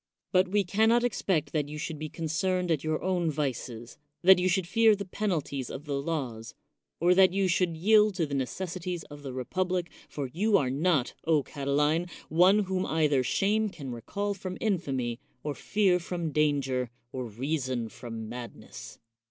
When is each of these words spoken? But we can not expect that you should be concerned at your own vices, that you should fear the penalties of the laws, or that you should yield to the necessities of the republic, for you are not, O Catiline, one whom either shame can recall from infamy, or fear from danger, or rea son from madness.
But 0.31 0.47
we 0.47 0.63
can 0.63 0.89
not 0.89 1.03
expect 1.03 1.51
that 1.51 1.69
you 1.69 1.77
should 1.77 1.99
be 1.99 2.09
concerned 2.09 2.71
at 2.71 2.83
your 2.83 3.03
own 3.03 3.29
vices, 3.29 3.99
that 4.23 4.39
you 4.39 4.49
should 4.49 4.65
fear 4.65 4.95
the 4.95 5.05
penalties 5.05 5.69
of 5.69 5.85
the 5.85 5.93
laws, 6.01 6.55
or 6.99 7.13
that 7.13 7.33
you 7.33 7.47
should 7.47 7.77
yield 7.77 8.15
to 8.15 8.25
the 8.25 8.33
necessities 8.33 9.03
of 9.11 9.21
the 9.21 9.31
republic, 9.31 9.91
for 10.09 10.25
you 10.33 10.57
are 10.57 10.71
not, 10.71 11.13
O 11.25 11.43
Catiline, 11.43 12.07
one 12.29 12.63
whom 12.63 12.83
either 12.87 13.21
shame 13.21 13.69
can 13.69 13.91
recall 13.91 14.33
from 14.33 14.57
infamy, 14.59 15.19
or 15.43 15.53
fear 15.53 15.99
from 15.99 16.31
danger, 16.31 16.89
or 17.11 17.25
rea 17.27 17.57
son 17.59 17.87
from 17.87 18.27
madness. 18.27 18.97